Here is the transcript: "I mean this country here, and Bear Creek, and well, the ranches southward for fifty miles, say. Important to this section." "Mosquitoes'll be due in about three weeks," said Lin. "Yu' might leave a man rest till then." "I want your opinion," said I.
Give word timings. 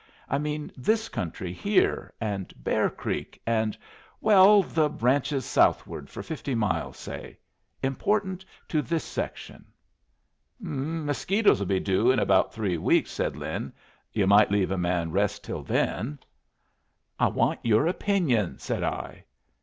"I 0.27 0.39
mean 0.39 0.71
this 0.75 1.09
country 1.09 1.53
here, 1.53 2.11
and 2.19 2.51
Bear 2.63 2.89
Creek, 2.89 3.39
and 3.45 3.77
well, 4.19 4.63
the 4.63 4.89
ranches 4.89 5.45
southward 5.45 6.09
for 6.09 6.23
fifty 6.23 6.55
miles, 6.55 6.97
say. 6.97 7.37
Important 7.83 8.43
to 8.69 8.81
this 8.81 9.03
section." 9.03 9.63
"Mosquitoes'll 10.59 11.65
be 11.67 11.79
due 11.79 12.09
in 12.09 12.17
about 12.17 12.51
three 12.51 12.79
weeks," 12.79 13.11
said 13.11 13.35
Lin. 13.35 13.73
"Yu' 14.11 14.25
might 14.25 14.49
leave 14.49 14.71
a 14.71 14.75
man 14.77 15.11
rest 15.11 15.43
till 15.43 15.61
then." 15.61 16.17
"I 17.19 17.27
want 17.27 17.59
your 17.61 17.85
opinion," 17.85 18.57
said 18.57 18.81
I. 18.81 19.23